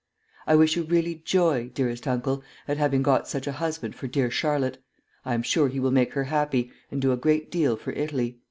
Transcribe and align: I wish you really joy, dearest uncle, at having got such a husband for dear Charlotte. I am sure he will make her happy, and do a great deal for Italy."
I 0.47 0.55
wish 0.55 0.75
you 0.77 0.81
really 0.83 1.13
joy, 1.23 1.69
dearest 1.75 2.07
uncle, 2.07 2.41
at 2.67 2.77
having 2.77 3.03
got 3.03 3.27
such 3.27 3.45
a 3.45 3.51
husband 3.51 3.93
for 3.93 4.07
dear 4.07 4.31
Charlotte. 4.31 4.79
I 5.25 5.35
am 5.35 5.43
sure 5.43 5.67
he 5.67 5.79
will 5.79 5.91
make 5.91 6.13
her 6.13 6.23
happy, 6.23 6.71
and 6.89 6.99
do 6.99 7.11
a 7.11 7.17
great 7.17 7.51
deal 7.51 7.75
for 7.77 7.91
Italy." 7.91 8.39